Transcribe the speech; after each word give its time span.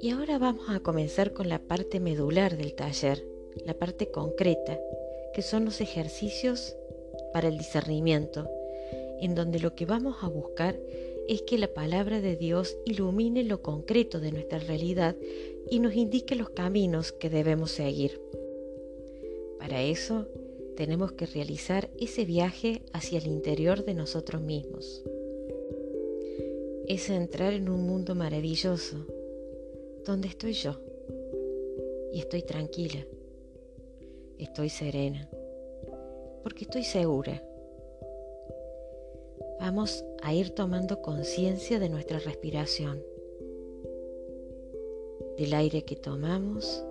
Y 0.00 0.10
ahora 0.10 0.38
vamos 0.38 0.68
a 0.68 0.80
comenzar 0.80 1.32
con 1.32 1.48
la 1.48 1.60
parte 1.60 2.00
medular 2.00 2.56
del 2.56 2.74
taller, 2.74 3.24
la 3.64 3.74
parte 3.74 4.10
concreta, 4.10 4.78
que 5.32 5.42
son 5.42 5.64
los 5.64 5.80
ejercicios 5.80 6.76
para 7.32 7.48
el 7.48 7.58
discernimiento, 7.58 8.48
en 9.20 9.34
donde 9.34 9.60
lo 9.60 9.74
que 9.74 9.86
vamos 9.86 10.16
a 10.22 10.28
buscar 10.28 10.78
es 11.28 11.42
que 11.42 11.58
la 11.58 11.68
palabra 11.68 12.20
de 12.20 12.36
Dios 12.36 12.76
ilumine 12.84 13.44
lo 13.44 13.62
concreto 13.62 14.20
de 14.20 14.32
nuestra 14.32 14.58
realidad 14.58 15.16
y 15.70 15.78
nos 15.78 15.94
indique 15.94 16.34
los 16.34 16.50
caminos 16.50 17.12
que 17.12 17.30
debemos 17.30 17.70
seguir. 17.70 18.20
Para 19.58 19.82
eso 19.82 20.26
tenemos 20.76 21.12
que 21.12 21.26
realizar 21.26 21.90
ese 21.98 22.24
viaje 22.24 22.82
hacia 22.92 23.18
el 23.18 23.26
interior 23.26 23.84
de 23.84 23.94
nosotros 23.94 24.40
mismos. 24.40 25.02
Es 26.86 27.10
entrar 27.10 27.52
en 27.52 27.68
un 27.68 27.86
mundo 27.86 28.14
maravilloso 28.14 29.06
donde 30.04 30.28
estoy 30.28 30.52
yo. 30.54 30.80
Y 32.12 32.20
estoy 32.20 32.42
tranquila. 32.42 33.06
Estoy 34.38 34.68
serena. 34.68 35.28
Porque 36.42 36.64
estoy 36.64 36.84
segura. 36.84 37.42
Vamos 39.60 40.04
a 40.22 40.34
ir 40.34 40.50
tomando 40.50 41.00
conciencia 41.00 41.78
de 41.78 41.88
nuestra 41.88 42.18
respiración. 42.18 43.02
Del 45.38 45.54
aire 45.54 45.84
que 45.84 45.96
tomamos. 45.96 46.84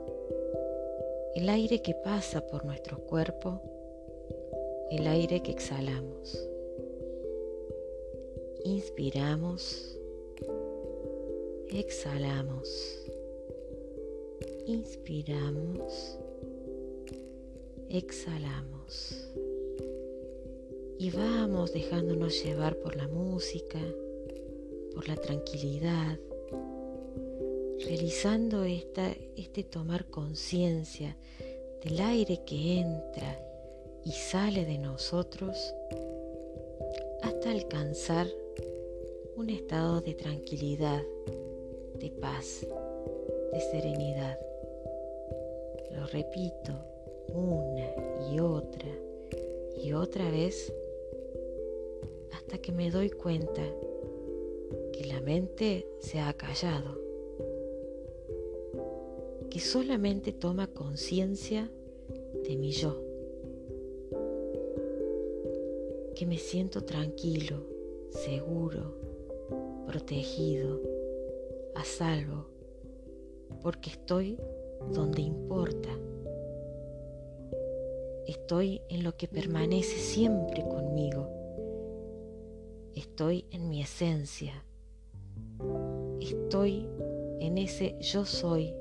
El 1.35 1.49
aire 1.49 1.81
que 1.81 1.93
pasa 1.93 2.45
por 2.47 2.65
nuestro 2.65 2.99
cuerpo. 2.99 3.61
El 4.89 5.07
aire 5.07 5.41
que 5.41 5.51
exhalamos. 5.51 6.47
Inspiramos 8.63 9.97
exhalamos, 11.71 12.69
inspiramos, 14.65 16.17
exhalamos. 17.89 19.29
Y 20.99 21.09
vamos 21.11 21.73
dejándonos 21.73 22.43
llevar 22.43 22.75
por 22.77 22.95
la 22.95 23.07
música, 23.07 23.79
por 24.93 25.07
la 25.07 25.15
tranquilidad, 25.15 26.19
realizando 27.91 28.63
esta, 28.63 29.11
este 29.35 29.65
tomar 29.65 30.05
conciencia 30.05 31.17
del 31.83 31.99
aire 31.99 32.39
que 32.45 32.79
entra 32.79 33.37
y 34.05 34.13
sale 34.13 34.63
de 34.63 34.77
nosotros 34.77 35.57
hasta 37.21 37.51
alcanzar 37.51 38.27
un 39.35 39.49
estado 39.49 39.99
de 39.99 40.13
tranquilidad 40.13 41.03
de 41.95 42.11
paz, 42.11 42.65
de 43.51 43.59
serenidad. 43.59 44.39
Lo 45.91 46.05
repito 46.05 46.71
una 47.33 48.31
y 48.31 48.39
otra 48.39 48.87
y 49.75 49.91
otra 49.91 50.31
vez 50.31 50.73
hasta 52.31 52.57
que 52.57 52.71
me 52.71 52.89
doy 52.89 53.09
cuenta 53.09 53.63
que 54.93 55.03
la 55.03 55.19
mente 55.19 55.85
se 55.99 56.21
ha 56.21 56.31
callado, 56.31 57.10
que 59.51 59.59
solamente 59.59 60.31
toma 60.31 60.67
conciencia 60.67 61.69
de 62.47 62.55
mi 62.55 62.71
yo, 62.71 63.03
que 66.15 66.25
me 66.25 66.37
siento 66.37 66.85
tranquilo, 66.85 67.57
seguro, 68.11 68.95
protegido 69.85 70.79
a 71.75 71.83
salvo, 71.83 72.47
porque 73.61 73.89
estoy 73.89 74.39
donde 74.89 75.21
importa. 75.21 75.89
Estoy 78.25 78.81
en 78.87 79.03
lo 79.03 79.17
que 79.17 79.27
permanece 79.27 79.97
siempre 79.97 80.63
conmigo. 80.63 81.27
Estoy 82.95 83.45
en 83.51 83.69
mi 83.69 83.81
esencia. 83.81 84.63
Estoy 86.21 86.87
en 87.41 87.57
ese 87.57 87.97
yo 87.99 88.25
soy, 88.25 88.73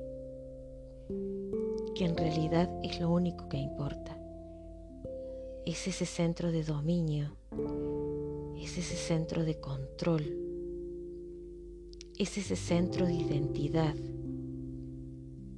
que 2.01 2.07
en 2.07 2.17
realidad 2.17 2.67
es 2.81 2.99
lo 2.99 3.11
único 3.11 3.47
que 3.47 3.57
importa. 3.57 4.17
Es 5.67 5.87
ese 5.87 6.07
centro 6.07 6.51
de 6.51 6.63
dominio, 6.63 7.37
es 8.59 8.75
ese 8.75 8.95
centro 8.95 9.43
de 9.43 9.59
control 9.59 10.41
es 12.17 12.37
ese 12.37 12.55
centro 12.55 13.05
de 13.05 13.13
identidad. 13.13 13.95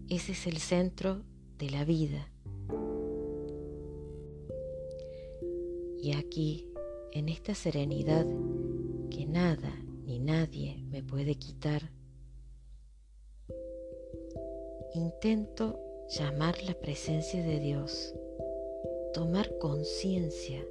Ese 0.10 0.34
es 0.34 0.48
el 0.48 0.58
centro 0.58 1.24
de 1.58 1.70
la 1.70 1.86
vida. 1.86 2.30
Y 6.02 6.14
aquí, 6.14 6.68
en 7.12 7.28
esta 7.28 7.56
serenidad 7.56 8.26
que 9.10 9.26
nada 9.26 9.74
ni 10.06 10.20
nadie 10.20 10.84
me 10.90 11.04
puede 11.04 11.36
quitar, 11.36 11.92
intento 14.94 15.83
llamar 16.14 16.62
la 16.64 16.76
presencia 16.76 17.42
de 17.42 17.60
Dios, 17.60 18.14
tomar 19.16 19.58
conciencia 19.58 20.64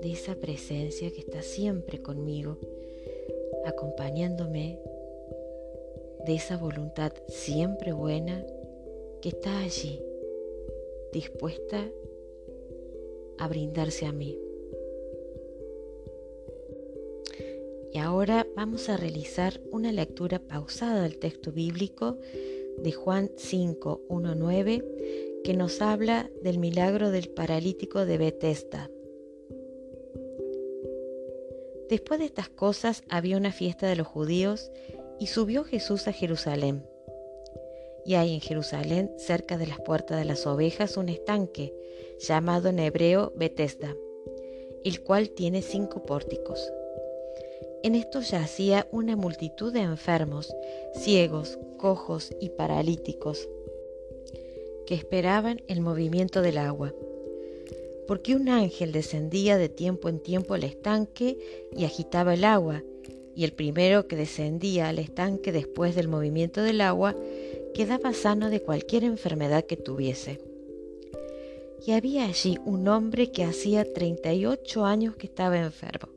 de 0.00 0.12
esa 0.12 0.36
presencia 0.36 1.10
que 1.10 1.20
está 1.20 1.42
siempre 1.42 2.00
conmigo, 2.00 2.58
acompañándome 3.66 4.78
de 6.24 6.34
esa 6.36 6.56
voluntad 6.56 7.12
siempre 7.26 7.92
buena 7.92 8.46
que 9.20 9.30
está 9.30 9.58
allí, 9.58 10.00
dispuesta 11.12 11.84
a 13.38 13.48
brindarse 13.48 14.06
a 14.06 14.12
mí. 14.12 14.38
Y 17.92 17.98
ahora 17.98 18.46
vamos 18.54 18.88
a 18.88 18.96
realizar 18.96 19.60
una 19.72 19.90
lectura 19.90 20.38
pausada 20.38 21.02
del 21.02 21.18
texto 21.18 21.50
bíblico 21.50 22.18
de 22.78 22.92
Juan 22.92 23.30
5, 23.36 24.02
1, 24.08 24.34
9, 24.34 25.40
que 25.44 25.54
nos 25.54 25.80
habla 25.82 26.30
del 26.42 26.58
milagro 26.58 27.10
del 27.10 27.28
paralítico 27.28 28.06
de 28.06 28.18
Bethesda. 28.18 28.90
Después 31.88 32.18
de 32.18 32.26
estas 32.26 32.48
cosas 32.48 33.02
había 33.08 33.36
una 33.36 33.52
fiesta 33.52 33.86
de 33.86 33.96
los 33.96 34.06
judíos 34.06 34.70
y 35.18 35.26
subió 35.26 35.64
Jesús 35.64 36.08
a 36.08 36.12
Jerusalén. 36.12 36.86
Y 38.06 38.14
hay 38.14 38.34
en 38.34 38.40
Jerusalén, 38.40 39.10
cerca 39.16 39.58
de 39.58 39.66
las 39.66 39.80
puertas 39.80 40.18
de 40.18 40.24
las 40.24 40.46
ovejas, 40.46 40.96
un 40.96 41.08
estanque, 41.08 41.74
llamado 42.18 42.68
en 42.68 42.78
hebreo 42.78 43.32
Bethesda, 43.36 43.94
el 44.84 45.02
cual 45.02 45.30
tiene 45.30 45.62
cinco 45.62 46.02
pórticos. 46.02 46.70
En 47.84 47.94
esto 47.94 48.22
yacía 48.22 48.88
una 48.92 49.14
multitud 49.14 49.70
de 49.70 49.80
enfermos, 49.80 50.56
ciegos, 50.94 51.58
cojos 51.76 52.34
y 52.40 52.48
paralíticos, 52.48 53.46
que 54.86 54.94
esperaban 54.94 55.60
el 55.68 55.82
movimiento 55.82 56.40
del 56.40 56.56
agua. 56.56 56.94
Porque 58.08 58.36
un 58.36 58.48
ángel 58.48 58.90
descendía 58.90 59.58
de 59.58 59.68
tiempo 59.68 60.08
en 60.08 60.18
tiempo 60.18 60.54
al 60.54 60.64
estanque 60.64 61.36
y 61.76 61.84
agitaba 61.84 62.32
el 62.32 62.44
agua, 62.44 62.82
y 63.36 63.44
el 63.44 63.52
primero 63.52 64.08
que 64.08 64.16
descendía 64.16 64.88
al 64.88 64.98
estanque 64.98 65.52
después 65.52 65.94
del 65.94 66.08
movimiento 66.08 66.62
del 66.62 66.80
agua 66.80 67.14
quedaba 67.74 68.14
sano 68.14 68.48
de 68.48 68.62
cualquier 68.62 69.04
enfermedad 69.04 69.66
que 69.66 69.76
tuviese. 69.76 70.40
Y 71.86 71.92
había 71.92 72.24
allí 72.24 72.56
un 72.64 72.88
hombre 72.88 73.30
que 73.30 73.44
hacía 73.44 73.84
38 73.84 74.86
años 74.86 75.16
que 75.16 75.26
estaba 75.26 75.58
enfermo. 75.58 76.13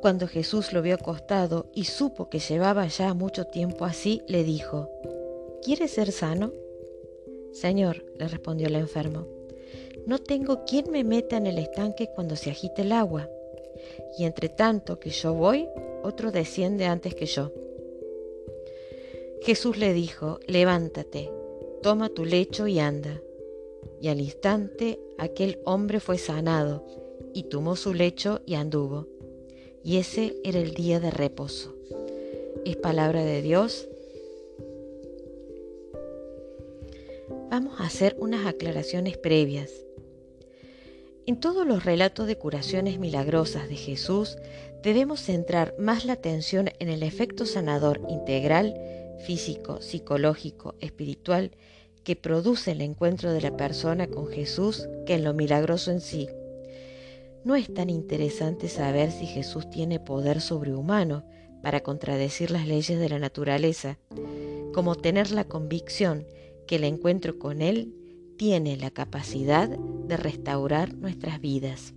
Cuando 0.00 0.28
Jesús 0.28 0.72
lo 0.72 0.82
vio 0.82 0.94
acostado 0.94 1.66
y 1.74 1.84
supo 1.84 2.28
que 2.28 2.38
llevaba 2.38 2.86
ya 2.86 3.14
mucho 3.14 3.46
tiempo 3.46 3.84
así, 3.84 4.22
le 4.28 4.44
dijo, 4.44 4.88
¿Quieres 5.62 5.92
ser 5.92 6.12
sano? 6.12 6.52
Señor, 7.52 8.04
le 8.16 8.28
respondió 8.28 8.68
el 8.68 8.76
enfermo, 8.76 9.26
no 10.06 10.18
tengo 10.18 10.64
quien 10.64 10.90
me 10.90 11.02
meta 11.02 11.36
en 11.36 11.46
el 11.46 11.58
estanque 11.58 12.08
cuando 12.14 12.36
se 12.36 12.50
agite 12.50 12.82
el 12.82 12.92
agua 12.92 13.28
y 14.16 14.24
entre 14.24 14.48
tanto 14.48 14.98
que 14.98 15.10
yo 15.10 15.34
voy, 15.34 15.68
otro 16.02 16.30
desciende 16.30 16.86
antes 16.86 17.14
que 17.14 17.26
yo. 17.26 17.52
Jesús 19.42 19.76
le 19.76 19.92
dijo, 19.92 20.40
levántate, 20.46 21.30
toma 21.82 22.08
tu 22.08 22.24
lecho 22.24 22.66
y 22.66 22.78
anda. 22.78 23.20
Y 24.00 24.08
al 24.08 24.20
instante 24.20 24.98
aquel 25.18 25.60
hombre 25.64 26.00
fue 26.00 26.18
sanado, 26.18 26.84
y 27.32 27.44
tomó 27.44 27.76
su 27.76 27.94
lecho 27.94 28.40
y 28.46 28.54
anduvo. 28.54 29.06
Y 29.86 29.98
ese 29.98 30.34
era 30.42 30.58
el 30.58 30.74
día 30.74 30.98
de 30.98 31.12
reposo. 31.12 31.72
Es 32.64 32.74
palabra 32.76 33.24
de 33.24 33.40
Dios. 33.40 33.86
Vamos 37.52 37.78
a 37.78 37.86
hacer 37.86 38.16
unas 38.18 38.46
aclaraciones 38.46 39.16
previas. 39.16 39.70
En 41.24 41.38
todos 41.38 41.64
los 41.64 41.84
relatos 41.84 42.26
de 42.26 42.36
curaciones 42.36 42.98
milagrosas 42.98 43.68
de 43.68 43.76
Jesús 43.76 44.38
debemos 44.82 45.20
centrar 45.20 45.72
más 45.78 46.04
la 46.04 46.14
atención 46.14 46.68
en 46.80 46.88
el 46.88 47.04
efecto 47.04 47.46
sanador 47.46 48.00
integral, 48.08 48.74
físico, 49.24 49.80
psicológico, 49.80 50.74
espiritual, 50.80 51.52
que 52.02 52.16
produce 52.16 52.72
el 52.72 52.80
encuentro 52.80 53.30
de 53.30 53.40
la 53.40 53.56
persona 53.56 54.08
con 54.08 54.26
Jesús 54.26 54.88
que 55.06 55.14
en 55.14 55.22
lo 55.22 55.32
milagroso 55.32 55.92
en 55.92 56.00
sí. 56.00 56.28
No 57.46 57.54
es 57.54 57.72
tan 57.72 57.90
interesante 57.90 58.68
saber 58.68 59.12
si 59.12 59.24
Jesús 59.24 59.70
tiene 59.70 60.00
poder 60.00 60.40
sobrehumano 60.40 61.24
para 61.62 61.80
contradecir 61.80 62.50
las 62.50 62.66
leyes 62.66 62.98
de 62.98 63.08
la 63.08 63.20
naturaleza, 63.20 64.00
como 64.74 64.96
tener 64.96 65.30
la 65.30 65.44
convicción 65.44 66.26
que 66.66 66.74
el 66.74 66.82
encuentro 66.82 67.38
con 67.38 67.62
Él 67.62 67.94
tiene 68.36 68.76
la 68.76 68.90
capacidad 68.90 69.68
de 69.68 70.16
restaurar 70.16 70.94
nuestras 70.94 71.40
vidas. 71.40 71.94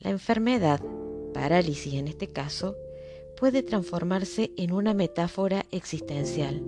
La 0.00 0.10
enfermedad, 0.10 0.82
parálisis 1.32 1.94
en 1.94 2.08
este 2.08 2.30
caso, 2.30 2.76
puede 3.38 3.62
transformarse 3.62 4.52
en 4.58 4.70
una 4.70 4.92
metáfora 4.92 5.64
existencial. 5.70 6.62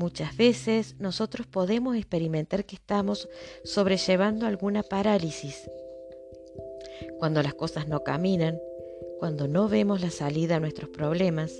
Muchas 0.00 0.34
veces 0.34 0.94
nosotros 0.98 1.46
podemos 1.46 1.94
experimentar 1.94 2.64
que 2.64 2.76
estamos 2.76 3.28
sobrellevando 3.64 4.46
alguna 4.46 4.82
parálisis. 4.82 5.70
Cuando 7.18 7.42
las 7.42 7.52
cosas 7.52 7.86
no 7.86 8.02
caminan, 8.02 8.58
cuando 9.18 9.46
no 9.46 9.68
vemos 9.68 10.00
la 10.00 10.10
salida 10.10 10.56
a 10.56 10.60
nuestros 10.60 10.88
problemas, 10.88 11.52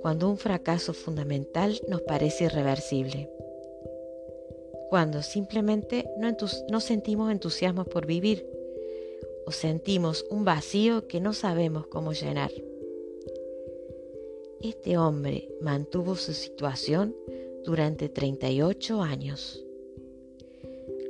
cuando 0.00 0.30
un 0.30 0.38
fracaso 0.38 0.94
fundamental 0.94 1.78
nos 1.86 2.00
parece 2.00 2.44
irreversible, 2.44 3.28
cuando 4.88 5.20
simplemente 5.20 6.08
no, 6.16 6.80
sentimos 6.80 7.30
entusiasmo 7.30 7.84
por 7.84 8.06
vivir 8.06 8.48
o 9.44 9.52
sentimos 9.52 10.24
un 10.30 10.46
vacío 10.46 11.08
que 11.08 11.20
no 11.20 11.34
sabemos 11.34 11.88
cómo 11.88 12.14
llenar. 12.14 12.52
Este 14.64 14.96
hombre 14.96 15.46
mantuvo 15.60 16.16
su 16.16 16.32
situación 16.32 17.14
durante 17.64 18.08
38 18.08 19.02
años. 19.02 19.62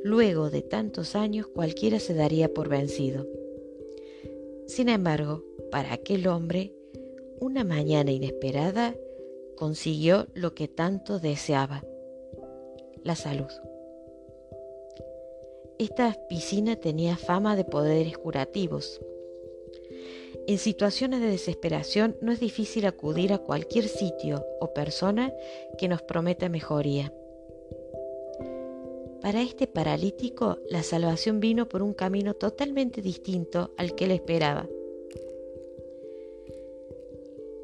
Luego 0.03 0.51
de 0.51 0.61
tantos 0.61 1.15
años 1.15 1.47
cualquiera 1.47 2.01
se 2.01 2.15
daría 2.15 2.53
por 2.53 2.69
vencido. 2.69 3.29
Sin 4.67 4.89
embargo, 4.89 5.45
para 5.71 5.93
aquel 5.93 6.27
hombre 6.27 6.75
una 7.39 7.62
mañana 7.62 8.11
inesperada 8.11 8.97
consiguió 9.55 10.27
lo 10.35 10.56
que 10.56 10.67
tanto 10.67 11.21
deseaba, 11.21 11.85
la 13.05 13.15
salud. 13.15 13.53
Esta 15.79 16.12
piscina 16.29 16.75
tenía 16.75 17.17
fama 17.17 17.55
de 17.55 17.65
poderes 17.65 18.19
curativos. 18.19 19.01
En 20.46 20.58
situaciones 20.58 21.20
de 21.20 21.29
desesperación 21.29 22.17
no 22.20 22.31
es 22.31 22.38
difícil 22.38 22.85
acudir 22.85 23.32
a 23.32 23.38
cualquier 23.38 23.88
sitio 23.88 24.44
o 24.61 24.75
persona 24.75 25.32
que 25.79 25.88
nos 25.88 26.02
prometa 26.02 26.50
mejoría. 26.50 27.12
Para 29.23 29.41
este 29.41 29.67
paralítico, 29.67 30.58
la 30.69 30.82
salvación 30.82 31.41
vino 31.41 31.67
por 31.67 31.82
un 31.82 31.94
camino 31.94 32.35
totalmente 32.35 33.00
distinto 33.00 33.73
al 33.79 33.94
que 33.94 34.05
él 34.05 34.11
esperaba. 34.11 34.69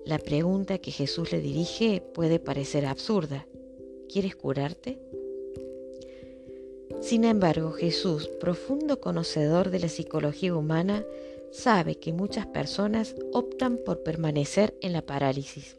La 0.06 0.18
pregunta 0.18 0.78
que 0.78 0.90
Jesús 0.90 1.32
le 1.32 1.40
dirige 1.40 2.02
puede 2.14 2.38
parecer 2.38 2.86
absurda. 2.86 3.46
¿Quieres 4.08 4.36
curarte? 4.36 4.98
Sin 7.02 7.24
embargo, 7.24 7.72
Jesús, 7.72 8.28
profundo 8.40 8.98
conocedor 8.98 9.70
de 9.70 9.80
la 9.80 9.88
psicología 9.88 10.54
humana, 10.54 11.04
sabe 11.50 11.96
que 11.96 12.12
muchas 12.12 12.46
personas 12.46 13.14
optan 13.32 13.78
por 13.84 14.02
permanecer 14.02 14.74
en 14.80 14.92
la 14.92 15.02
parálisis. 15.02 15.76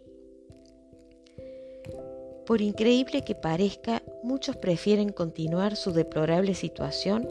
Por 2.45 2.61
increíble 2.61 3.23
que 3.23 3.35
parezca, 3.35 4.03
muchos 4.23 4.57
prefieren 4.57 5.09
continuar 5.09 5.75
su 5.75 5.93
deplorable 5.93 6.53
situación 6.53 7.29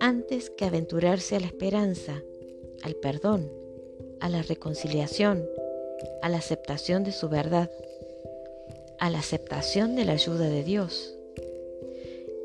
antes 0.00 0.50
que 0.50 0.64
aventurarse 0.64 1.36
a 1.36 1.40
la 1.40 1.46
esperanza, 1.46 2.22
al 2.82 2.94
perdón, 2.96 3.50
a 4.20 4.28
la 4.28 4.42
reconciliación, 4.42 5.48
a 6.22 6.28
la 6.28 6.38
aceptación 6.38 7.04
de 7.04 7.12
su 7.12 7.28
verdad, 7.28 7.70
a 8.98 9.10
la 9.10 9.20
aceptación 9.20 9.94
de 9.94 10.04
la 10.04 10.12
ayuda 10.12 10.48
de 10.48 10.64
Dios. 10.64 11.16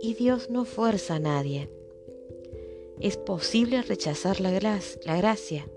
Y 0.01 0.13
Dios 0.15 0.49
no 0.49 0.65
fuerza 0.65 1.15
a 1.15 1.19
nadie. 1.19 1.69
Es 2.99 3.17
posible 3.17 3.81
rechazar 3.81 4.39
la, 4.39 4.51
gracia 4.51 5.67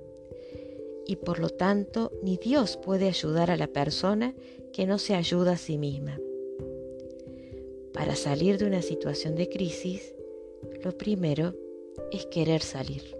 y 1.06 1.16
por 1.16 1.38
lo 1.38 1.48
tanto 1.48 2.12
ni 2.22 2.36
Dios 2.36 2.76
puede 2.76 3.08
ayudar 3.08 3.50
a 3.50 3.56
la 3.56 3.66
persona 3.66 4.34
que 4.72 4.86
no 4.86 4.98
se 4.98 5.14
ayuda 5.14 5.52
a 5.52 5.56
sí 5.56 5.78
misma. 5.78 6.18
Para 7.92 8.14
salir 8.14 8.58
de 8.58 8.66
una 8.66 8.82
situación 8.82 9.34
de 9.34 9.48
crisis, 9.48 10.14
lo 10.84 10.96
primero 10.96 11.54
es 12.12 12.26
querer 12.26 12.62
salir. 12.62 13.16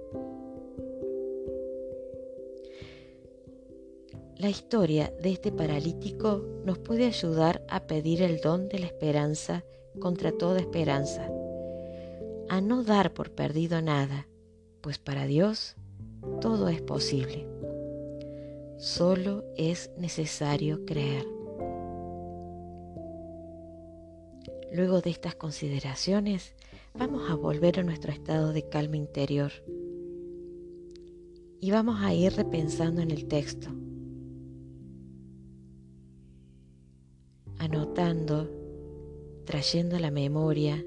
La 4.39 4.51
historia 4.51 5.15
de 5.23 5.31
este 5.31 5.51
paralítico 5.51 6.45
nos 6.65 6.79
puede 6.79 7.07
ayudar 7.07 7.65
a 7.69 7.87
pedir 7.87 8.21
el 8.21 8.41
don 8.41 8.69
de 8.69 8.81
la 8.81 8.87
esperanza 8.87 9.65
contra 9.99 10.31
toda 10.31 10.61
esperanza, 10.61 11.27
a 12.49 12.61
no 12.61 12.83
dar 12.83 13.13
por 13.13 13.31
perdido 13.31 13.81
nada, 13.83 14.27
pues 14.81 14.99
para 14.99 15.27
Dios 15.27 15.77
todo 16.41 16.69
es 16.69 16.81
posible. 16.83 17.47
Solo 18.79 19.45
es 19.57 19.91
necesario 19.99 20.85
creer. 20.85 21.27
Luego 24.73 25.01
de 25.01 25.11
estas 25.11 25.35
consideraciones, 25.35 26.55
vamos 26.95 27.31
a 27.31 27.35
volver 27.35 27.81
a 27.81 27.83
nuestro 27.83 28.13
estado 28.13 28.53
de 28.53 28.69
calma 28.69 28.97
interior 28.97 29.53
y 31.61 31.71
vamos 31.71 32.01
a 32.03 32.13
ir 32.13 32.33
repensando 32.35 33.01
en 33.01 33.11
el 33.11 33.27
texto 33.27 33.71
anotando, 37.59 38.51
trayendo 39.45 39.97
a 39.97 40.01
la 40.01 40.11
memoria 40.11 40.85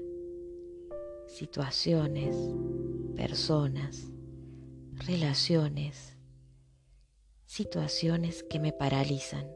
situaciones, 1.34 2.36
personas, 3.16 4.08
relaciones, 5.06 6.16
situaciones 7.46 8.42
que 8.42 8.58
me 8.58 8.72
paralizan. 8.72 9.46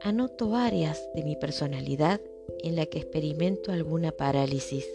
Anoto 0.00 0.50
varias 0.50 1.00
de 1.14 1.22
mi 1.22 1.36
personalidad 1.36 2.20
en 2.62 2.76
la 2.76 2.86
que 2.86 2.98
experimento 2.98 3.70
alguna 3.70 4.12
parálisis. 4.12 4.86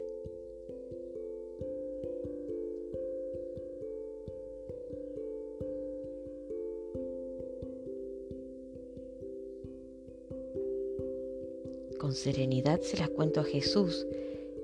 Serenidad 12.18 12.82
se 12.82 12.98
las 12.98 13.10
cuento 13.10 13.40
a 13.40 13.44
Jesús 13.44 14.06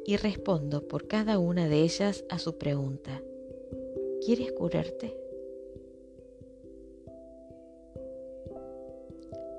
y 0.06 0.18
respondo 0.18 0.88
por 0.88 1.08
cada 1.08 1.40
una 1.40 1.70
de 1.70 1.84
ellas 1.84 2.26
a 2.30 2.40
su 2.40 2.58
pregunta. 2.58 3.22
¿Quieres 4.26 4.52
curarte? 4.52 5.16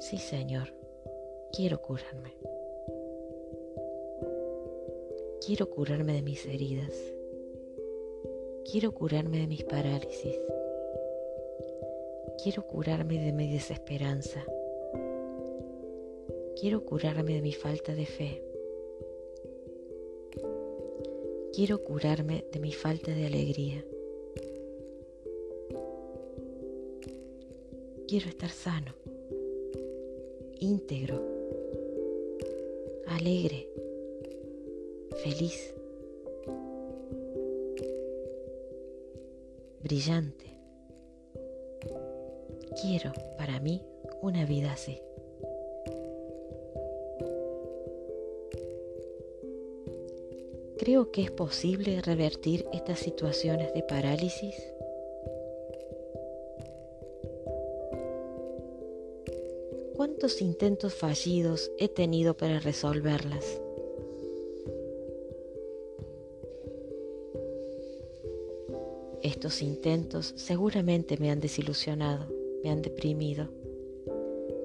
Sí, 0.00 0.18
Señor, 0.18 0.74
quiero 1.52 1.80
curarme. 1.80 2.34
Quiero 5.46 5.70
curarme 5.70 6.14
de 6.14 6.22
mis 6.22 6.44
heridas. 6.46 6.94
Quiero 8.70 8.92
curarme 8.92 9.38
de 9.38 9.46
mis 9.46 9.64
parálisis. 9.64 10.38
Quiero 12.42 12.66
curarme 12.66 13.22
de 13.22 13.32
mi 13.32 13.52
desesperanza. 13.52 14.44
Quiero 16.58 16.84
curarme 16.84 17.34
de 17.34 17.42
mi 17.42 17.52
falta 17.52 17.94
de 17.94 18.06
fe. 18.06 18.42
Quiero 21.52 21.84
curarme 21.84 22.44
de 22.52 22.60
mi 22.60 22.72
falta 22.72 23.12
de 23.12 23.26
alegría. 23.26 23.84
Quiero 28.08 28.28
estar 28.28 28.50
sano, 28.50 28.94
íntegro, 30.60 31.22
alegre 33.06 33.68
feliz. 35.22 35.74
brillante. 39.84 40.46
Quiero 42.80 43.12
para 43.36 43.60
mí 43.60 43.82
una 44.22 44.46
vida 44.46 44.72
así. 44.72 44.98
Creo 50.84 51.10
que 51.10 51.22
es 51.22 51.30
posible 51.30 52.02
revertir 52.02 52.66
estas 52.74 52.98
situaciones 52.98 53.72
de 53.72 53.82
parálisis. 53.82 54.54
¿Cuántos 59.96 60.42
intentos 60.42 60.92
fallidos 60.92 61.70
he 61.78 61.88
tenido 61.88 62.36
para 62.36 62.60
resolverlas? 62.60 63.62
Estos 69.22 69.62
intentos 69.62 70.34
seguramente 70.36 71.16
me 71.16 71.30
han 71.30 71.40
desilusionado, 71.40 72.26
me 72.62 72.68
han 72.68 72.82
deprimido. 72.82 73.48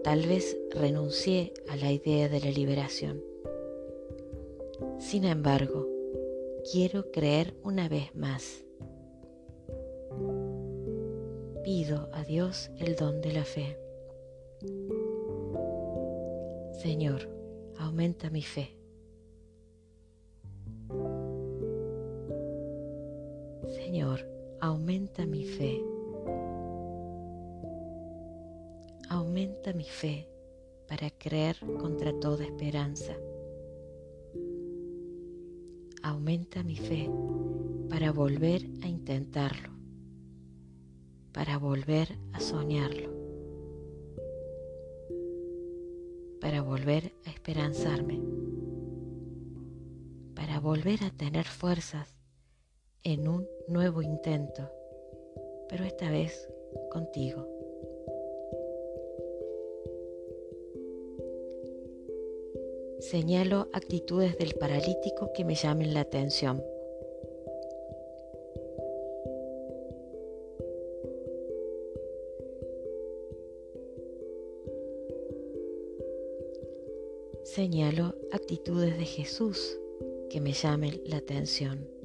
Tal 0.04 0.28
vez 0.28 0.58
renuncié 0.72 1.54
a 1.70 1.78
la 1.78 1.94
idea 1.94 2.28
de 2.28 2.42
la 2.42 2.52
liberación. 2.52 3.24
Sin 5.00 5.24
embargo, 5.24 5.89
quiero 6.64 7.12
creer 7.12 7.56
una 7.64 7.88
vez 7.90 8.16
más. 8.16 8.64
Pido 11.64 12.10
a 12.14 12.24
Dios 12.24 12.72
el 12.78 12.96
don 12.96 13.22
de 13.22 13.34
la 13.34 13.44
fe. 13.44 13.78
Señor, 16.82 17.30
aumenta 17.78 18.30
mi 18.30 18.42
fe. 18.42 18.76
Señor, 23.68 24.22
aumenta 24.60 25.26
mi 25.26 25.44
fe. 25.44 25.84
Aumenta 29.10 29.74
mi 29.74 29.84
fe 29.84 30.28
para 30.88 31.10
creer 31.12 31.58
contra 31.80 32.18
toda 32.20 32.46
esperanza. 32.46 33.16
Aumenta 36.02 36.64
mi 36.64 36.78
fe 36.78 37.10
para 37.90 38.12
volver 38.12 38.62
a 38.84 38.88
intentarlo, 38.88 39.70
para 41.34 41.58
volver 41.58 42.18
a 42.32 42.40
soñarlo, 42.40 43.12
para 46.40 46.62
volver 46.62 47.12
a 47.26 47.30
esperanzarme, 47.30 48.22
para 50.36 50.60
volver 50.60 51.04
a 51.04 51.12
tener 51.12 51.46
fuerzas 51.46 52.16
en 53.04 53.28
un 53.28 53.48
nuevo 53.68 54.02
intento, 54.02 54.72
pero 55.68 55.84
esta 55.84 56.10
vez 56.10 56.48
contigo. 56.92 57.59
Señalo 63.10 63.70
actitudes 63.74 64.38
del 64.38 64.54
paralítico 64.54 65.32
que 65.34 65.44
me 65.44 65.56
llamen 65.56 65.96
la 65.96 66.02
atención. 66.02 66.64
Señalo 77.46 78.14
actitudes 78.32 78.96
de 79.00 79.06
Jesús 79.06 79.80
que 80.30 80.40
me 80.40 80.54
llamen 80.54 81.02
la 81.06 81.18
atención. 81.18 81.99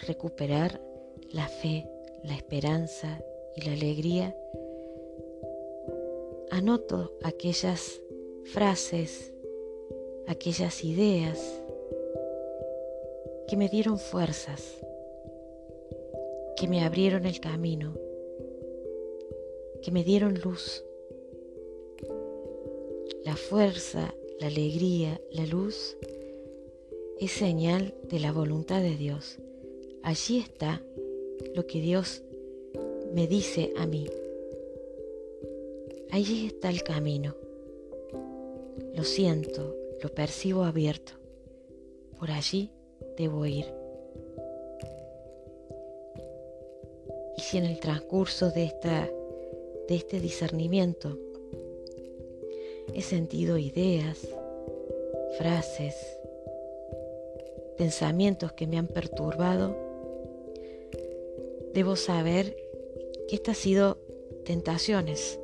Recuperar 0.00 0.80
la 1.30 1.46
fe, 1.46 1.88
la 2.24 2.34
esperanza 2.34 3.22
y 3.54 3.62
la 3.62 3.74
alegría, 3.74 4.36
anoto 6.50 7.12
aquellas 7.22 8.00
frases, 8.52 9.32
aquellas 10.26 10.82
ideas 10.82 11.38
que 13.46 13.56
me 13.56 13.68
dieron 13.68 14.00
fuerzas, 14.00 14.84
que 16.56 16.66
me 16.66 16.84
abrieron 16.84 17.24
el 17.24 17.38
camino, 17.38 17.94
que 19.80 19.92
me 19.92 20.02
dieron 20.02 20.40
luz. 20.40 20.84
La 23.24 23.36
fuerza, 23.36 24.12
la 24.40 24.48
alegría, 24.48 25.20
la 25.30 25.46
luz 25.46 25.96
es 27.18 27.32
señal 27.32 27.94
de 28.10 28.20
la 28.20 28.30
voluntad 28.30 28.82
de 28.82 28.96
Dios. 28.96 29.38
Allí 30.02 30.38
está 30.38 30.82
lo 31.54 31.66
que 31.66 31.80
Dios 31.80 32.22
me 33.14 33.26
dice 33.26 33.72
a 33.78 33.86
mí. 33.86 34.06
Allí 36.10 36.46
está 36.46 36.68
el 36.68 36.82
camino. 36.82 37.34
Lo 38.94 39.02
siento, 39.02 39.74
lo 40.02 40.10
percibo 40.10 40.64
abierto. 40.64 41.12
Por 42.18 42.30
allí 42.30 42.70
debo 43.16 43.46
ir. 43.46 43.66
Y 47.36 47.40
si 47.40 47.58
en 47.58 47.64
el 47.64 47.80
transcurso 47.80 48.50
de, 48.50 48.64
esta, 48.64 49.10
de 49.88 49.94
este 49.94 50.20
discernimiento 50.20 51.18
he 52.94 53.02
sentido 53.02 53.58
ideas, 53.58 54.28
frases, 55.38 56.15
pensamientos 57.76 58.52
que 58.52 58.66
me 58.66 58.78
han 58.78 58.88
perturbado, 58.88 59.76
debo 61.74 61.96
saber 61.96 62.56
que 63.28 63.36
estas 63.36 63.58
han 63.58 63.62
sido 63.62 63.98
tentaciones, 64.44 65.38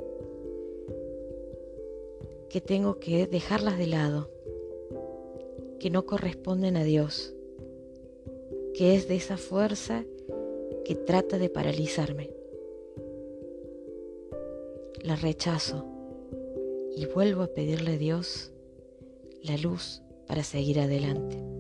que 2.49 2.61
tengo 2.61 2.99
que 2.99 3.27
dejarlas 3.27 3.79
de 3.79 3.87
lado, 3.87 4.31
que 5.79 5.91
no 5.91 6.07
corresponden 6.07 6.77
a 6.77 6.85
Dios, 6.85 7.35
que 8.75 8.95
es 8.95 9.09
de 9.09 9.17
esa 9.17 9.37
fuerza 9.37 10.05
que 10.85 10.95
trata 10.95 11.39
de 11.39 11.49
paralizarme. 11.49 12.31
La 15.03 15.17
rechazo 15.17 15.85
y 16.97 17.07
vuelvo 17.07 17.43
a 17.43 17.49
pedirle 17.49 17.95
a 17.95 17.99
Dios 17.99 18.53
la 19.43 19.57
luz 19.57 20.03
para 20.27 20.45
seguir 20.45 20.81
adelante. 20.81 21.52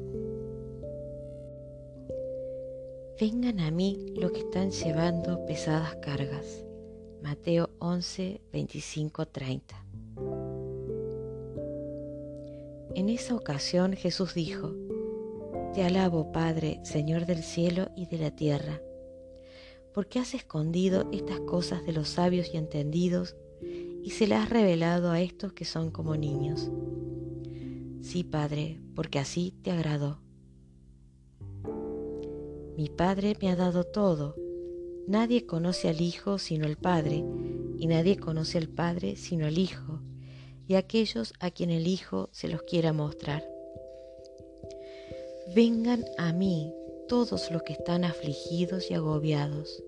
Vengan 3.23 3.61
a 3.61 3.71
mí 3.71 4.13
los 4.17 4.33
que 4.33 4.41
están 4.41 4.73
llevando 4.73 5.47
pesadas 5.47 5.95
cargas. 6.03 6.65
Mateo 7.23 7.71
11, 7.79 8.41
25, 8.53 9.29
30. 9.29 9.87
En 12.97 13.09
esa 13.09 13.37
ocasión 13.37 13.93
Jesús 13.93 14.35
dijo, 14.35 14.75
Te 15.73 15.85
alabo, 15.85 16.33
Padre, 16.33 16.81
Señor 16.83 17.25
del 17.25 17.45
cielo 17.45 17.93
y 17.95 18.07
de 18.07 18.19
la 18.19 18.33
tierra, 18.33 18.83
porque 19.95 20.19
has 20.19 20.35
escondido 20.35 21.09
estas 21.13 21.39
cosas 21.39 21.87
de 21.87 21.93
los 21.93 22.09
sabios 22.09 22.53
y 22.53 22.57
entendidos 22.57 23.37
y 24.03 24.11
se 24.11 24.27
las 24.27 24.47
has 24.47 24.51
revelado 24.51 25.13
a 25.13 25.21
estos 25.21 25.53
que 25.53 25.65
son 25.65 25.93
como 25.93 26.17
niños. 26.17 26.73
Sí, 28.01 28.25
Padre, 28.25 28.81
porque 28.97 29.21
así 29.21 29.55
te 29.63 29.71
agradó. 29.71 30.22
Mi 32.75 32.89
Padre 32.89 33.37
me 33.43 33.51
ha 33.51 33.57
dado 33.57 33.85
todo. 33.85 34.35
Nadie 35.07 35.45
conoce 35.45 35.91
al 35.91 36.01
Hijo 36.01 36.39
sino 36.39 36.67
el 36.67 36.79
Padre, 36.79 37.23
y 37.77 37.87
nadie 37.87 38.17
conoce 38.17 38.57
al 38.57 38.69
Padre 38.69 39.17
sino 39.17 39.47
el 39.47 39.59
Hijo, 39.59 40.01
y 40.67 40.77
aquellos 40.77 41.35
a 41.39 41.51
quien 41.51 41.69
el 41.69 41.87
Hijo 41.87 42.31
se 42.33 42.49
los 42.49 42.63
quiera 42.63 42.95
mostrar. 42.95 43.47
Vengan 45.55 46.03
a 46.17 46.33
mí 46.33 46.73
todos 47.09 47.51
los 47.51 47.63
que 47.63 47.75
están 47.75 48.05
afligidos 48.05 48.91
y 48.91 48.95
agobiados, 48.95 49.85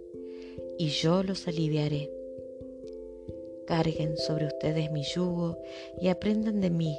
y 0.77 0.89
yo 0.89 1.23
los 1.23 1.49
aliviaré. 1.49 2.11
Carguen 3.67 4.19
sobre 4.19 4.47
ustedes 4.47 4.93
mi 4.93 5.05
yugo 5.05 5.57
y 6.03 6.09
aprendan 6.09 6.61
de 6.61 6.69
mí, 6.69 6.99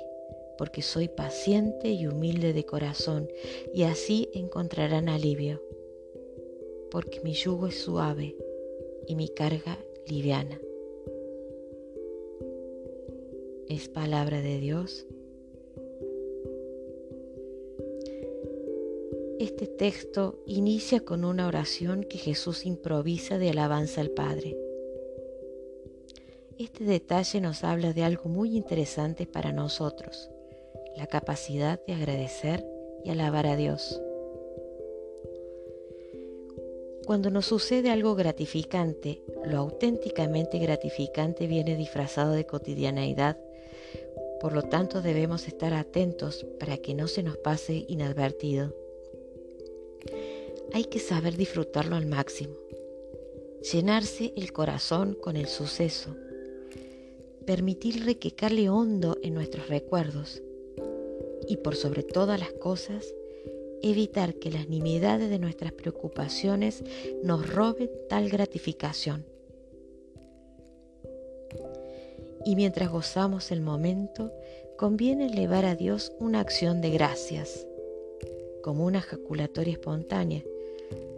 porque 0.58 0.82
soy 0.82 1.10
paciente 1.10 1.92
y 1.92 2.08
humilde 2.08 2.54
de 2.54 2.65
corazón, 2.65 3.30
y 3.72 3.84
así 3.84 4.30
encontrarán 4.34 5.10
alivio 5.10 5.62
porque 6.96 7.20
mi 7.20 7.34
yugo 7.34 7.68
es 7.68 7.75
suave 7.75 8.38
y 9.06 9.16
mi 9.16 9.28
carga 9.28 9.78
liviana. 10.08 10.62
Es 13.68 13.90
palabra 13.90 14.40
de 14.40 14.60
Dios. 14.60 15.06
Este 19.40 19.68
texto 19.68 20.42
inicia 20.46 21.02
con 21.02 21.25
una 21.25 21.48
oración 21.48 22.06
que 22.06 22.18
Jesús 22.18 22.66
improvisa 22.66 23.38
de 23.40 23.50
alabanza 23.50 24.00
al 24.00 24.12
Padre. 24.12 24.58
este 26.58 26.86
detalle 26.86 27.42
nos 27.42 27.66
habla 27.66 27.92
de 27.92 28.04
algo 28.06 28.30
muy 28.30 28.56
interesante 28.56 29.25
para 29.25 29.52
nosotros, 29.52 30.30
la 30.96 31.08
capacidad 31.08 31.86
de 31.86 31.94
agradecer 31.94 32.66
y 33.04 33.10
alabar 33.10 33.48
a 33.48 33.58
Dios. 33.58 34.02
Cuando 37.06 37.30
nos 37.30 37.46
sucede 37.46 37.92
algo 37.92 38.16
gratificante, 38.16 39.22
lo 39.46 39.60
auténticamente 39.60 40.58
gratificante 40.58 41.46
viene 41.46 41.76
disfrazado 41.76 42.32
de 42.32 42.48
cotidianeidad, 42.48 43.38
por 44.42 44.54
lo 44.54 44.64
tanto 44.64 45.04
debemos 45.04 45.48
estar 45.48 45.74
atentos 45.74 46.46
para 46.60 46.78
que 46.78 46.96
no 46.96 47.08
se 47.08 47.22
nos 47.22 47.38
pase 47.38 47.86
inadvertido. 47.88 48.76
Hay 50.74 50.86
que 50.86 51.00
saber 51.00 51.38
disfrutarlo 51.38 51.96
al 51.96 52.08
máximo, 52.08 52.56
llenarse 53.72 54.34
el 54.36 54.52
corazón 54.52 55.14
con 55.14 55.38
el 55.38 55.48
suceso, 55.48 56.16
permitirle 57.46 58.18
que 58.18 58.32
cale 58.32 58.68
hondo 58.70 59.18
en 59.22 59.36
nuestros 59.36 59.68
recuerdos. 59.68 60.42
Y 61.48 61.58
por 61.58 61.76
sobre 61.76 62.02
todas 62.02 62.40
las 62.40 62.54
cosas, 62.54 63.14
evitar 63.92 64.36
que 64.36 64.51
las 64.51 64.68
nimiedades 64.68 65.30
de 65.30 65.39
nuestras 65.39 65.72
preocupaciones 65.72 66.84
nos 67.24 67.48
roben 67.48 67.89
tal 68.10 68.30
gratificación. 68.30 69.25
Y 72.44 72.56
mientras 72.56 72.89
gozamos 72.89 73.51
el 73.51 73.62
momento, 73.62 74.32
conviene 74.77 75.27
elevar 75.27 75.65
a 75.65 75.75
Dios 75.75 76.12
una 76.20 76.39
acción 76.39 76.82
de 76.82 76.92
gracias, 76.92 77.65
como 78.62 78.86
una 78.86 79.00
ejaculatoria 79.00 79.74
espontánea, 79.74 80.44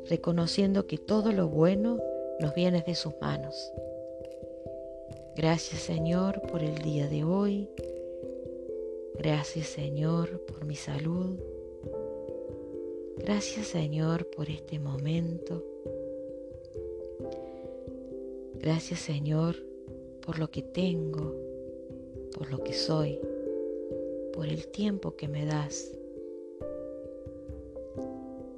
reconociendo 0.09 0.87
que 0.87 0.97
todo 0.97 1.31
lo 1.31 1.49
bueno 1.49 1.99
nos 2.39 2.53
viene 2.53 2.83
de 2.85 2.95
sus 2.95 3.13
manos. 3.19 3.71
Gracias 5.35 5.81
Señor 5.81 6.41
por 6.41 6.63
el 6.63 6.77
día 6.79 7.07
de 7.07 7.23
hoy. 7.23 7.69
Gracias 9.15 9.67
Señor 9.67 10.45
por 10.45 10.65
mi 10.65 10.75
salud. 10.75 11.56
Gracias 13.19 13.67
Señor 13.67 14.29
por 14.29 14.49
este 14.49 14.79
momento. 14.79 15.63
Gracias 18.55 18.99
Señor 18.99 19.55
por 20.21 20.39
lo 20.39 20.51
que 20.51 20.61
tengo, 20.61 21.35
por 22.37 22.51
lo 22.51 22.63
que 22.63 22.73
soy, 22.73 23.19
por 24.33 24.47
el 24.47 24.67
tiempo 24.67 25.15
que 25.15 25.27
me 25.27 25.45
das, 25.45 25.91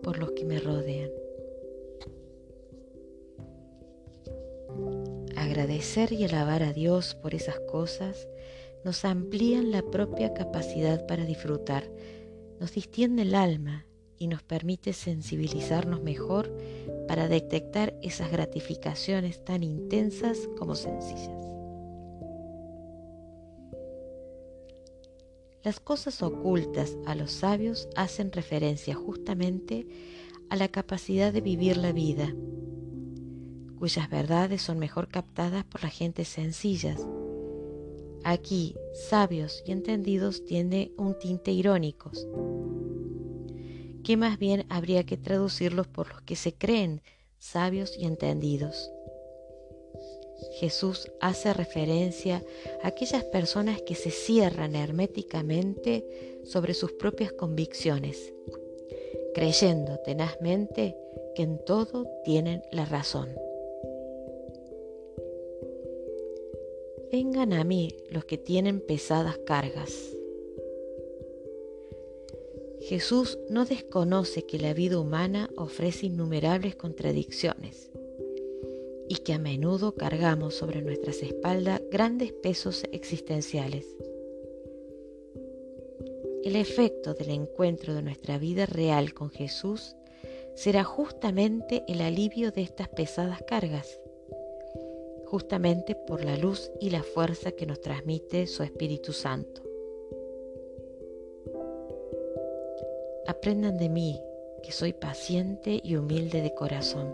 por 0.04 0.18
los 0.18 0.32
que 0.32 0.46
me 0.46 0.60
rodean. 0.60 1.12
Agradecer 5.36 6.12
y 6.12 6.26
alabar 6.26 6.64
a 6.64 6.74
Dios 6.74 7.16
por 7.16 7.34
esas 7.34 7.60
cosas 7.62 8.28
nos 8.84 9.04
amplían 9.06 9.72
la 9.72 9.82
propia 9.82 10.34
capacidad 10.34 11.06
para 11.06 11.26
disfrutar, 11.26 11.90
nos 12.60 12.74
distiende 12.74 13.24
el 13.24 13.36
alma 13.36 13.86
y 14.20 14.28
nos 14.28 14.44
permite 14.44 14.94
sensibilizarnos 14.94 16.04
mejor 16.04 16.54
para 17.08 17.28
detectar 17.28 17.98
esas 18.04 18.32
gratificaciones 18.32 19.44
tan 19.44 19.64
intensas 19.64 20.38
como 20.58 20.76
sencillas. 20.76 21.32
Las 25.64 25.80
cosas 25.80 26.22
ocultas 26.22 26.96
a 27.06 27.16
los 27.16 27.32
sabios 27.32 27.90
hacen 27.96 28.32
referencia 28.32 28.96
justamente 28.96 29.88
a 30.50 30.56
la 30.56 30.68
capacidad 30.68 31.34
de 31.34 31.42
vivir 31.42 31.78
la 31.78 31.92
vida, 31.92 32.34
cuyas 33.78 34.10
verdades 34.10 34.62
son 34.62 34.80
mejor 34.80 35.08
captadas 35.10 35.66
por 35.66 35.84
la 35.84 35.90
gente 35.90 36.26
sencillas. 36.26 37.06
Aquí, 38.24 38.76
sabios 39.10 39.64
y 39.66 39.72
entendidos 39.72 40.44
tiene 40.46 40.92
un 40.98 41.18
tinte 41.18 41.52
irónicos, 41.52 42.28
que 44.04 44.18
más 44.18 44.40
bien 44.40 44.66
habría 44.70 45.06
que 45.06 45.18
traducirlos 45.18 45.88
por 45.88 46.10
los 46.10 46.22
que 46.22 46.36
se 46.36 46.54
creen 46.54 47.02
sabios 47.38 47.98
y 47.98 48.06
entendidos. 48.06 48.92
Jesús 50.60 51.12
hace 51.20 51.54
referencia 51.54 52.44
a 52.82 52.88
aquellas 52.88 53.24
personas 53.26 53.82
que 53.82 53.96
se 53.96 54.12
cierran 54.12 54.76
herméticamente 54.76 56.40
sobre 56.46 56.74
sus 56.74 56.94
propias 56.94 57.32
convicciones, 57.34 58.34
creyendo 59.34 60.00
tenazmente 60.00 60.96
que 61.36 61.44
en 61.44 61.64
todo 61.66 62.08
tienen 62.24 62.64
la 62.72 62.86
razón. 62.86 63.30
Vengan 67.12 67.54
a 67.54 67.64
mí 67.64 67.96
los 68.12 68.26
que 68.26 68.38
tienen 68.38 68.82
pesadas 68.82 69.38
cargas 69.40 70.19
Jesús 72.90 73.38
no 73.52 73.66
desconoce 73.66 74.48
que 74.48 74.58
la 74.58 74.74
vida 74.74 74.98
humana 74.98 75.48
ofrece 75.58 76.08
innumerables 76.08 76.76
contradicciones 76.76 77.92
y 79.08 79.18
que 79.18 79.34
a 79.34 79.38
menudo 79.38 79.94
cargamos 79.94 80.56
sobre 80.56 80.82
nuestras 80.82 81.22
espaldas 81.22 81.84
grandes 81.92 82.32
pesos 82.32 82.84
existenciales. 82.92 83.86
El 86.44 86.56
efecto 86.56 87.14
del 87.14 87.30
encuentro 87.30 87.94
de 87.94 88.02
nuestra 88.02 88.40
vida 88.40 88.66
real 88.66 89.14
con 89.14 89.30
Jesús 89.30 89.96
será 90.56 90.84
justamente 90.84 91.84
el 91.88 92.02
alivio 92.02 92.50
de 92.52 92.64
estas 92.64 92.90
pesadas 92.90 93.44
cargas, 93.46 94.00
justamente 95.28 95.94
por 95.94 96.26
la 96.26 96.38
luz 96.38 96.72
y 96.82 96.90
la 96.90 97.04
fuerza 97.04 97.52
que 97.52 97.68
nos 97.68 97.82
transmite 97.82 98.48
su 98.48 98.64
Espíritu 98.64 99.14
Santo. 99.14 99.69
Aprendan 103.30 103.78
de 103.78 103.90
mí, 103.90 104.20
que 104.64 104.72
soy 104.72 104.92
paciente 104.92 105.80
y 105.84 105.98
humilde 105.98 106.42
de 106.42 106.56
corazón. 106.56 107.14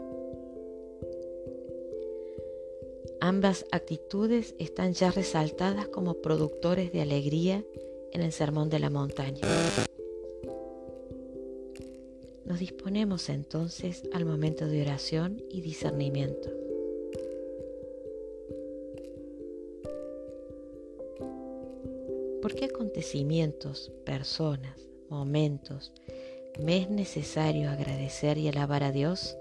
Ambas 3.19 3.65
actitudes 3.73 4.55
están 4.57 4.93
ya 4.93 5.11
resaltadas 5.11 5.89
como 5.89 6.21
productores 6.21 6.93
de 6.93 7.01
alegría 7.01 7.65
en 8.13 8.21
el 8.21 8.31
Sermón 8.31 8.69
de 8.69 8.79
la 8.79 8.89
Montaña. 8.89 9.41
Nos 12.45 12.59
disponemos 12.59 13.27
entonces 13.27 14.03
al 14.13 14.23
momento 14.23 14.67
de 14.67 14.83
oración 14.83 15.43
y 15.49 15.59
discernimiento. 15.59 16.49
¿Por 22.41 22.55
qué 22.55 22.65
acontecimientos, 22.65 23.91
personas, 24.05 24.85
momentos, 25.09 25.91
¿me 26.59 26.77
es 26.77 26.89
necesario 26.89 27.69
agradecer 27.69 28.37
y 28.37 28.47
alabar 28.47 28.83
a 28.83 28.91
Dios? 28.91 29.37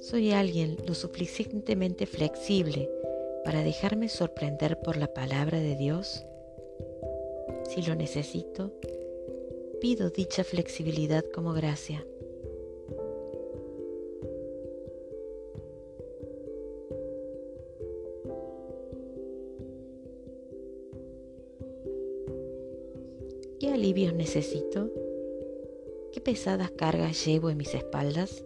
Soy 0.00 0.32
alguien 0.32 0.76
lo 0.86 0.94
suficientemente 0.94 2.06
flexible 2.06 2.88
para 3.44 3.62
dejarme 3.62 4.08
sorprender 4.08 4.80
por 4.80 4.96
la 4.96 5.12
palabra 5.12 5.60
de 5.60 5.76
Dios. 5.76 6.24
Si 7.68 7.82
lo 7.82 7.94
necesito, 7.94 8.72
pido 9.80 10.10
dicha 10.10 10.44
flexibilidad 10.44 11.24
como 11.24 11.52
gracia. 11.52 12.04
¿Qué 26.12 26.20
pesadas 26.20 26.70
cargas 26.70 27.26
llevo 27.26 27.50
en 27.50 27.56
mis 27.56 27.74
espaldas? 27.74 28.44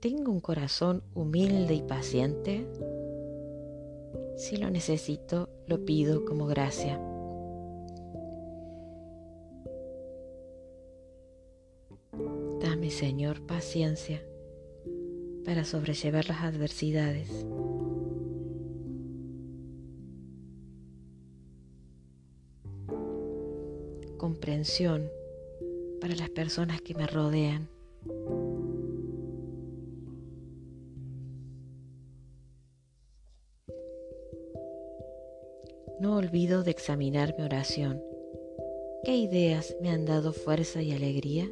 ¿Tengo 0.00 0.32
un 0.32 0.40
corazón 0.40 1.02
humilde 1.14 1.74
y 1.74 1.82
paciente? 1.82 2.66
Si 4.36 4.58
lo 4.58 4.68
necesito, 4.68 5.48
lo 5.66 5.86
pido 5.86 6.26
como 6.26 6.46
gracia. 6.46 7.00
mi 12.88 12.94
Señor, 12.94 13.42
paciencia 13.42 14.24
para 15.44 15.66
sobrellevar 15.66 16.26
las 16.26 16.42
adversidades. 16.42 17.28
Comprensión 24.16 25.06
para 26.00 26.14
las 26.14 26.30
personas 26.30 26.80
que 26.80 26.94
me 26.94 27.06
rodean. 27.06 27.68
No 36.00 36.16
olvido 36.16 36.62
de 36.62 36.70
examinar 36.70 37.34
mi 37.36 37.44
oración. 37.44 38.02
¿Qué 39.04 39.14
ideas 39.14 39.76
me 39.82 39.90
han 39.90 40.06
dado 40.06 40.32
fuerza 40.32 40.80
y 40.80 40.92
alegría? 40.92 41.50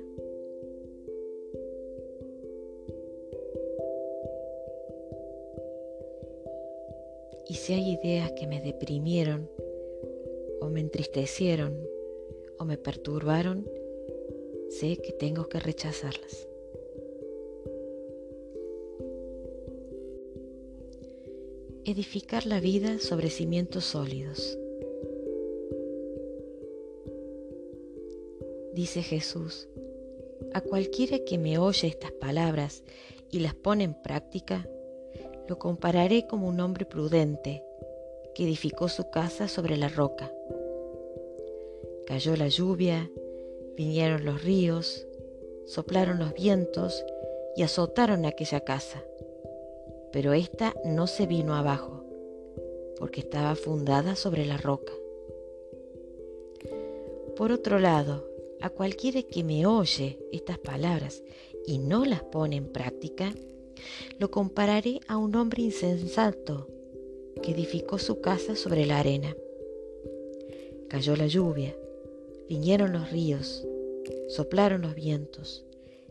Si 7.67 7.73
hay 7.73 7.99
ideas 8.01 8.31
que 8.39 8.47
me 8.47 8.61
deprimieron 8.61 9.51
o 10.61 10.69
me 10.69 10.79
entristecieron 10.79 11.77
o 12.61 12.65
me 12.65 12.79
perturbaron, 12.79 13.69
sé 14.69 14.99
que 14.99 15.13
tengo 15.13 15.49
que 15.49 15.59
rechazarlas. 15.59 16.49
edificar 21.85 22.47
la 22.47 22.59
vida 22.59 22.99
sobre 22.99 23.31
cimientos 23.31 23.85
sólidos. 23.85 24.59
Dice 28.75 29.03
Jesús, 29.03 29.69
a 30.53 30.61
cualquiera 30.61 31.21
que 31.21 31.39
me 31.39 31.59
oye 31.59 31.87
estas 31.87 32.11
palabras 32.11 32.83
y 33.31 33.39
las 33.39 33.55
pone 33.55 33.85
en 33.85 33.95
práctica, 33.95 34.69
lo 35.49 35.59
compararé 35.59 36.27
como 36.27 36.49
un 36.49 36.61
hombre 36.61 36.85
prudente 36.85 37.63
que 38.35 38.45
edificó 38.45 38.89
su 38.89 39.11
casa 39.11 39.49
sobre 39.49 39.77
la 39.77 39.89
roca. 39.89 40.33
Cayó 42.07 42.37
la 42.37 42.49
lluvia, 42.49 43.11
vinieron 43.77 44.25
los 44.25 44.43
ríos, 44.43 45.07
soplaron 45.67 46.19
los 46.19 46.35
vientos 46.35 47.05
y 47.57 47.63
azotaron 47.63 48.27
aquella 48.27 48.61
casa 48.61 49.03
pero 50.17 50.33
ésta 50.33 50.75
no 50.83 51.07
se 51.07 51.27
vino 51.27 51.55
abajo, 51.55 52.03
porque 52.99 53.21
estaba 53.21 53.55
fundada 53.55 54.17
sobre 54.17 54.47
la 54.47 54.57
roca. 54.57 54.95
Por 57.37 57.53
otro 57.53 57.79
lado, 57.79 58.27
a 58.63 58.71
cualquiera 58.71 59.23
que 59.23 59.45
me 59.45 59.67
oye 59.67 60.19
estas 60.33 60.59
palabras 60.59 61.23
y 61.67 61.77
no 61.77 62.07
las 62.07 62.23
pone 62.23 62.57
en 62.57 62.73
práctica, 62.73 63.35
lo 64.19 64.31
compararé 64.31 65.01
a 65.09 65.17
un 65.17 65.35
hombre 65.37 65.63
insensato 65.63 66.69
que 67.43 67.53
edificó 67.53 67.99
su 67.99 68.21
casa 68.21 68.57
sobre 68.57 68.87
la 68.87 68.99
arena. 68.99 69.35
Cayó 70.89 71.17
la 71.17 71.27
lluvia, 71.27 71.77
vinieron 72.49 72.93
los 72.93 73.11
ríos, 73.11 73.67
soplaron 74.29 74.83
los 74.83 74.95
vientos 74.95 75.65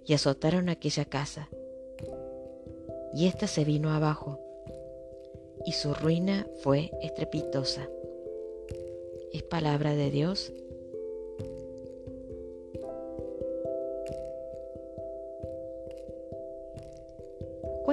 y 0.05 0.13
azotaron 0.13 0.69
aquella 0.69 1.05
casa 1.05 1.49
y 3.15 3.27
ésta 3.27 3.47
se 3.47 3.63
vino 3.63 3.91
abajo, 3.91 4.39
y 5.65 5.71
su 5.71 5.93
ruina 5.93 6.45
fue 6.61 6.91
estrepitosa. 7.01 7.89
¿Es 9.31 9.41
palabra 9.43 9.95
de 9.95 10.11
Dios? 10.11 10.51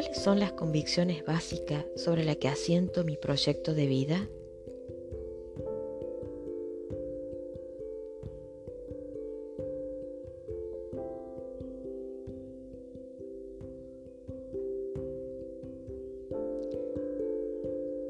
¿Cuáles 0.03 0.21
son 0.21 0.41
las 0.41 0.53
convicciones 0.55 1.25
básicas 1.25 1.85
sobre 1.95 2.25
las 2.25 2.37
que 2.39 2.49
asiento 2.49 3.05
mi 3.05 3.17
proyecto 3.17 3.73
de 3.73 3.87
vida? 3.87 4.29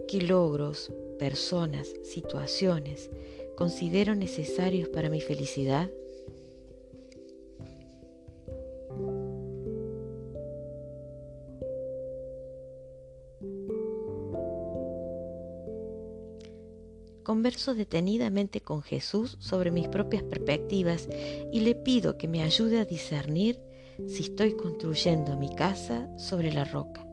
¿Qué 0.09 0.23
logros, 0.23 0.91
personas, 1.19 1.93
situaciones 2.05 3.11
considero 3.55 4.15
necesarios 4.15 4.89
para 4.89 5.11
mi 5.11 5.21
felicidad? 5.21 5.91
Converso 17.53 17.75
detenidamente 17.75 18.63
con 18.63 18.81
Jesús 18.81 19.37
sobre 19.39 19.71
mis 19.71 19.87
propias 19.87 20.23
perspectivas 20.23 21.07
y 21.53 21.61
le 21.61 21.75
pido 21.75 22.17
que 22.17 22.27
me 22.27 22.43
ayude 22.43 22.81
a 22.81 22.87
discernir 22.87 23.61
si 24.09 24.23
estoy 24.23 24.57
construyendo 24.57 25.37
mi 25.37 25.55
casa 25.55 26.09
sobre 26.17 26.51
la 26.51 26.65
roca. 26.65 27.07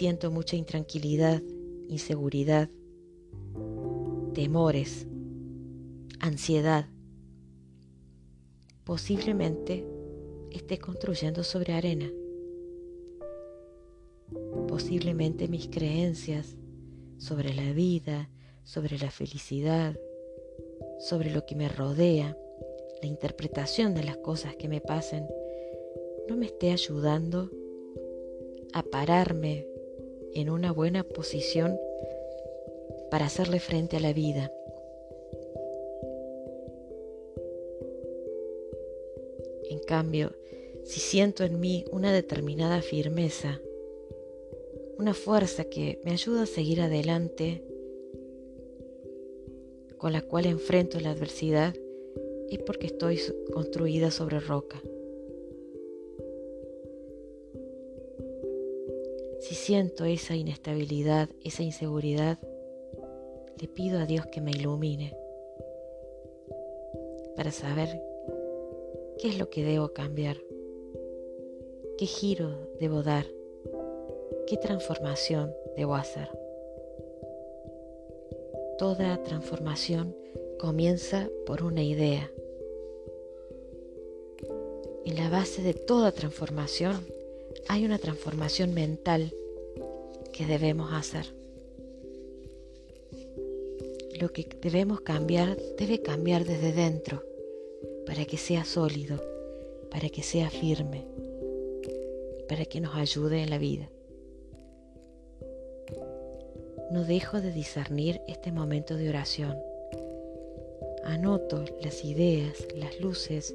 siento 0.00 0.30
mucha 0.30 0.56
intranquilidad, 0.56 1.42
inseguridad, 1.88 2.70
temores, 4.32 5.06
ansiedad, 6.20 6.88
posiblemente 8.84 9.86
esté 10.52 10.78
construyendo 10.78 11.44
sobre 11.44 11.74
arena. 11.74 12.10
Posiblemente 14.68 15.48
mis 15.48 15.68
creencias 15.68 16.56
sobre 17.18 17.54
la 17.54 17.72
vida, 17.72 18.30
sobre 18.64 18.98
la 18.98 19.10
felicidad, 19.10 19.98
sobre 20.98 21.30
lo 21.30 21.44
que 21.46 21.54
me 21.54 21.68
rodea, 21.68 22.36
la 23.02 23.08
interpretación 23.08 23.94
de 23.94 24.04
las 24.04 24.16
cosas 24.18 24.56
que 24.56 24.68
me 24.68 24.80
pasen, 24.80 25.26
no 26.28 26.36
me 26.36 26.46
esté 26.46 26.70
ayudando 26.70 27.50
a 28.72 28.82
pararme 28.82 29.66
en 30.34 30.50
una 30.50 30.72
buena 30.72 31.02
posición 31.02 31.78
para 33.10 33.26
hacerle 33.26 33.58
frente 33.58 33.96
a 33.96 34.00
la 34.00 34.12
vida. 34.12 34.52
En 39.68 39.80
cambio, 39.80 40.32
si 40.84 41.00
siento 41.00 41.44
en 41.44 41.58
mí 41.58 41.84
una 41.90 42.12
determinada 42.12 42.82
firmeza, 42.82 43.60
una 45.00 45.14
fuerza 45.14 45.64
que 45.64 45.98
me 46.04 46.10
ayuda 46.10 46.42
a 46.42 46.46
seguir 46.46 46.82
adelante, 46.82 47.64
con 49.96 50.12
la 50.12 50.20
cual 50.20 50.44
enfrento 50.44 51.00
la 51.00 51.12
adversidad, 51.12 51.74
es 52.50 52.58
porque 52.58 52.88
estoy 52.88 53.18
construida 53.50 54.10
sobre 54.10 54.40
roca. 54.40 54.82
Si 59.38 59.54
siento 59.54 60.04
esa 60.04 60.36
inestabilidad, 60.36 61.30
esa 61.44 61.62
inseguridad, 61.62 62.38
le 63.58 63.68
pido 63.68 64.00
a 64.00 64.04
Dios 64.04 64.26
que 64.26 64.42
me 64.42 64.50
ilumine 64.50 65.16
para 67.36 67.52
saber 67.52 67.88
qué 69.18 69.28
es 69.28 69.38
lo 69.38 69.48
que 69.48 69.64
debo 69.64 69.94
cambiar, 69.94 70.36
qué 71.96 72.04
giro 72.04 72.68
debo 72.78 73.02
dar, 73.02 73.24
qué 74.50 74.56
transformación 74.56 75.54
debo 75.76 75.94
hacer. 75.94 76.28
Toda 78.78 79.22
transformación 79.22 80.16
comienza 80.58 81.28
por 81.46 81.62
una 81.62 81.84
idea. 81.84 82.28
En 85.04 85.14
la 85.14 85.30
base 85.30 85.62
de 85.62 85.72
toda 85.72 86.10
transformación 86.10 87.06
hay 87.68 87.84
una 87.84 87.98
transformación 87.98 88.74
mental 88.74 89.32
que 90.32 90.46
debemos 90.46 90.92
hacer. 90.94 91.26
Lo 94.20 94.32
que 94.32 94.48
debemos 94.60 95.00
cambiar 95.02 95.56
debe 95.78 96.02
cambiar 96.02 96.44
desde 96.44 96.72
dentro 96.72 97.22
para 98.04 98.24
que 98.24 98.36
sea 98.36 98.64
sólido, 98.64 99.22
para 99.92 100.08
que 100.08 100.24
sea 100.24 100.50
firme, 100.50 101.06
para 102.48 102.64
que 102.64 102.80
nos 102.80 102.96
ayude 102.96 103.44
en 103.44 103.50
la 103.50 103.58
vida. 103.58 103.88
No 106.90 107.04
dejo 107.04 107.40
de 107.40 107.52
discernir 107.52 108.20
este 108.26 108.52
momento 108.52 108.96
de 108.96 109.08
oración. 109.08 109.56
Anoto 111.04 111.64
las 111.82 112.04
ideas, 112.04 112.66
las 112.76 113.00
luces, 113.00 113.54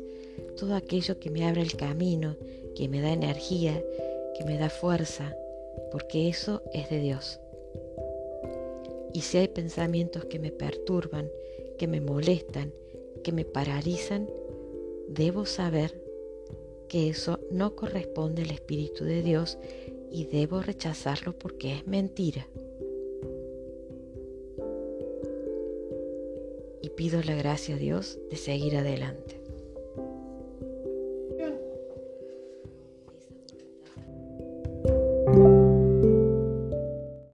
todo 0.58 0.76
aquello 0.76 1.20
que 1.20 1.30
me 1.30 1.46
abre 1.46 1.62
el 1.62 1.76
camino, 1.76 2.38
que 2.76 2.88
me 2.88 3.02
da 3.02 3.12
energía, 3.12 3.84
que 4.38 4.46
me 4.46 4.58
da 4.58 4.70
fuerza, 4.70 5.36
porque 5.92 6.30
eso 6.30 6.62
es 6.74 6.90
de 6.90 7.00
Dios. 7.00 7.40
Y 9.14 9.22
si 9.22 9.38
hay 9.38 9.48
pensamientos 9.48 10.26
que 10.26 10.40
me 10.40 10.52
perturban, 10.52 11.30
que 11.78 11.88
me 11.88 12.02
molestan, 12.02 12.74
que 13.24 13.32
me 13.32 13.46
paralizan, 13.46 14.30
debo 15.08 15.46
saber 15.46 16.02
que 16.88 17.10
eso 17.10 17.40
no 17.52 17.76
corresponde 17.76 18.44
al 18.44 18.52
Espíritu 18.52 19.06
de 19.06 19.22
Dios 19.22 19.58
y 20.12 20.26
debo 20.26 20.62
rechazarlo 20.62 21.38
porque 21.38 21.74
es 21.74 21.88
mentira. 21.88 22.48
Y 26.82 26.90
pido 26.90 27.22
la 27.24 27.36
gracia 27.36 27.76
a 27.76 27.78
Dios 27.78 28.20
de 28.30 28.38
seguir 28.38 28.78
adelante. 28.78 29.45